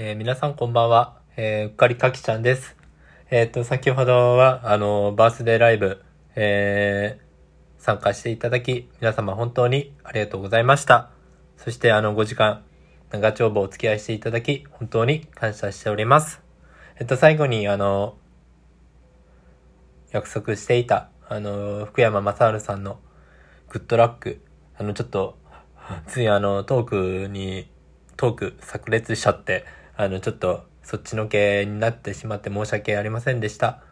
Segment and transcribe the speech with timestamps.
[0.00, 1.18] えー皆さんこんばんは。
[1.36, 2.76] えーうっかりかきちゃんです。
[3.32, 6.00] えっ、と、先ほどは、あの、バースデーライブ、
[6.36, 11.10] えー参加していただき、皆様本当にありがとうございました。
[11.56, 12.62] そして、あの、5時間、
[13.10, 16.42] 長丁場お付き合いしていただき、本当に感謝しております。
[17.00, 18.16] えっと、最後に、あの、
[20.12, 23.00] 約束していた、あの、福山雅治さんの、
[23.68, 24.42] グッドラック、
[24.76, 25.38] あの、ちょっと、
[26.06, 27.68] ついあの、トークに、
[28.16, 29.64] トーク炸裂しちゃって、
[30.00, 33.82] あの、ちょっと、そっちの系になってしまって申し訳ありませんでした。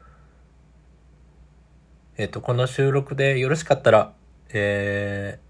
[2.16, 4.12] えっ、と、この収録でよろしかったら、
[4.50, 5.40] え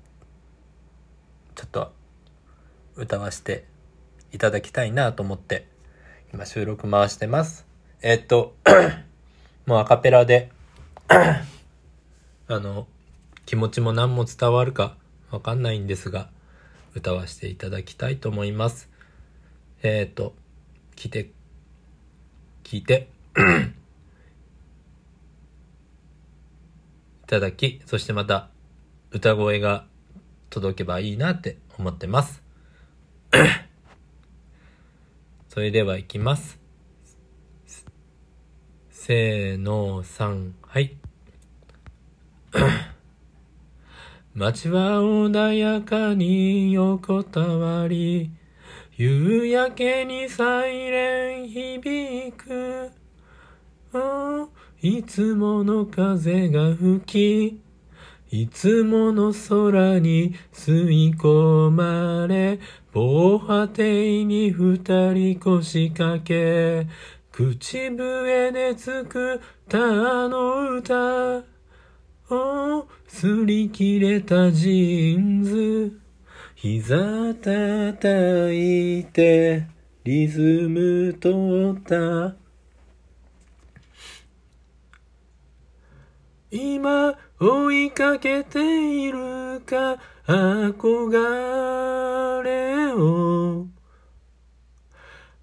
[1.52, 1.92] ー、ちょっと、
[2.94, 3.66] 歌わせて
[4.32, 5.68] いただきたいなと思って、
[6.32, 7.66] 今収録回してます。
[8.00, 8.56] えっ、と、
[9.66, 10.50] もうアカペラで、
[11.06, 11.44] あ
[12.48, 12.88] の、
[13.44, 14.96] 気持ちも何も伝わるか
[15.30, 16.30] わかんないんですが、
[16.94, 18.88] 歌わせていただきたいと思います。
[19.82, 20.34] えっ、と、
[20.96, 21.30] 聞いて、
[22.64, 23.08] 聞いて、
[27.24, 28.48] いただき、そしてまた
[29.10, 29.86] 歌声が
[30.50, 32.42] 届けばいいなって思ってます。
[35.48, 36.58] それでは行きます。
[38.90, 40.96] せーの、3、はい。
[44.34, 48.30] 街は穏やかに横たわり、
[48.98, 52.90] 夕焼けにサイレン響く。
[54.80, 57.60] いつもの風が吹
[58.30, 62.58] き、いつもの空に吸い込まれ、
[62.90, 64.78] 防波堤に二
[65.12, 66.86] 人腰掛け、
[67.30, 71.44] 口笛で作ったあの歌。
[72.30, 76.05] お擦り切れたジーンズ
[76.58, 79.66] 膝叩いて
[80.04, 82.34] リズム取った。
[86.50, 93.66] 今追いかけているか憧れを。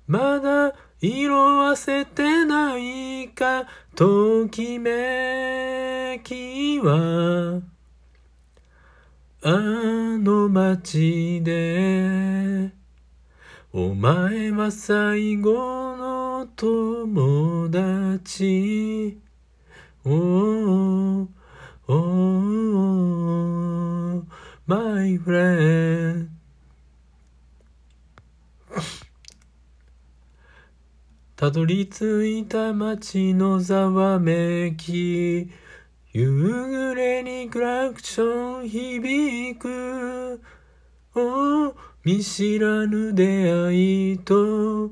[0.08, 7.73] まだ色あせてないかときめきは。
[9.46, 9.50] あ
[10.22, 12.72] の街で
[13.74, 19.20] お前は最後の友達。
[20.06, 21.28] おー
[21.88, 24.24] おー
[24.66, 26.30] my friend
[31.36, 35.50] たどり着いた街のざわめき。
[36.16, 40.40] 夕暮れにクラクション響く。
[41.16, 44.92] お見知らぬ出会いと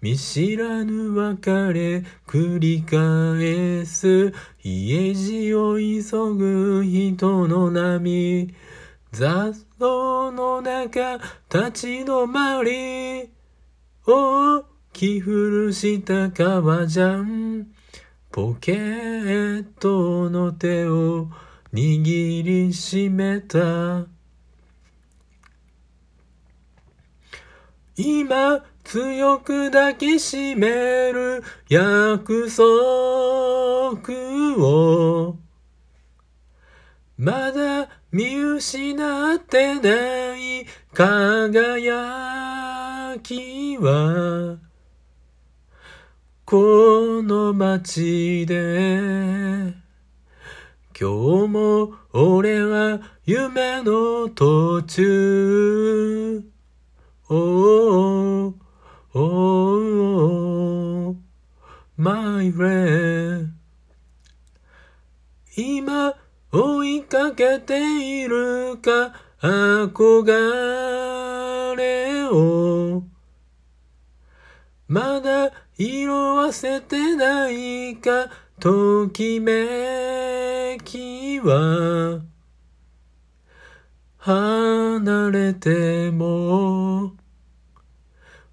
[0.00, 4.32] 見知らぬ別れ繰り返す。
[4.62, 8.54] 家路を急ぐ人の波。
[9.10, 11.16] 雑草の中
[11.52, 13.28] 立ち止まり。
[14.06, 17.79] お着古した革ジャン。
[18.32, 21.26] ポケットの手を
[21.74, 24.06] 握りしめた。
[27.96, 32.64] 今強く抱きしめる約束
[34.64, 35.36] を。
[37.18, 38.94] まだ見失
[39.34, 41.58] ってない輝
[43.24, 44.69] きは。
[46.50, 49.72] この街で
[51.00, 56.42] 今日も俺は夢の途中。
[57.28, 58.52] おー
[59.14, 61.16] おー
[61.96, 63.50] my friend
[65.56, 66.16] 今
[66.50, 70.26] 追いかけているか憧
[71.76, 73.09] れを。
[75.82, 78.28] 色あせてないか
[78.60, 82.20] ときめきは。
[84.18, 87.14] 離れても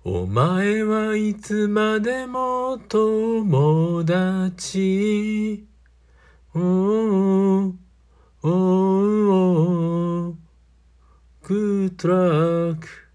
[0.06, 5.68] お前はいつまでも友達。
[6.56, 7.74] おー
[8.44, 8.52] おー
[9.34, 10.36] おー
[11.44, 13.07] Good luck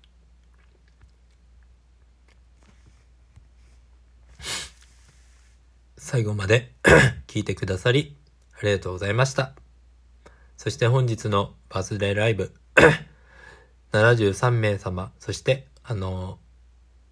[6.04, 6.74] 最後まで
[7.28, 8.16] 聞いてくださり
[8.60, 9.54] ありがとうございました。
[10.56, 12.52] そして本日のバースデーライブ
[13.92, 16.40] 73名様、そして、あの、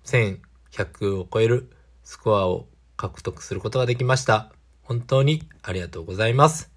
[0.05, 1.71] 1100を超える
[2.03, 4.53] スコアを獲得することができました。
[4.83, 6.69] 本当にありがとうございます。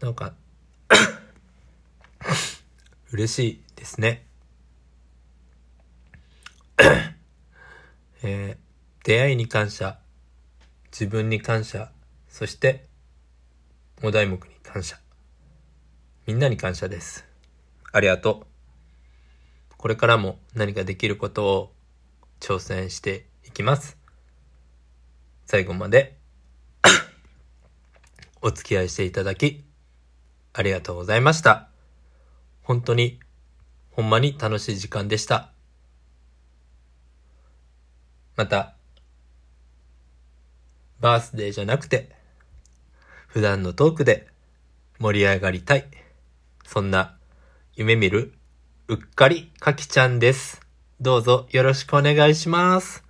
[0.00, 0.34] なんか
[3.12, 4.24] 嬉しいですね。
[8.22, 9.98] えー、出会いに感謝、
[10.92, 11.90] 自分に感謝、
[12.28, 12.86] そして、
[14.02, 14.98] お題目に感謝。
[16.26, 17.26] みんなに感謝です。
[17.92, 18.46] ありがと
[19.70, 19.74] う。
[19.76, 21.72] これからも何かできることを
[22.38, 23.96] 挑戦していきます。
[25.46, 26.16] 最後まで
[28.42, 29.64] お付き合いしていただき、
[30.52, 31.69] ありがとうございました。
[32.62, 33.20] 本当に、
[33.90, 35.52] ほんまに楽しい時間でした。
[38.36, 38.74] また、
[41.00, 42.10] バースデーじゃなくて、
[43.26, 44.28] 普段のトークで
[44.98, 45.86] 盛り上がりたい。
[46.66, 47.16] そんな
[47.74, 48.34] 夢見る
[48.88, 50.60] うっかりかきちゃんです。
[51.00, 53.04] どうぞよろしくお願いします。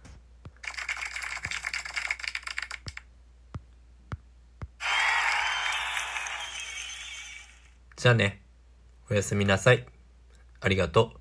[7.96, 8.39] じゃあね、
[9.10, 9.84] おやすみなさい。
[10.60, 11.19] ありがとう。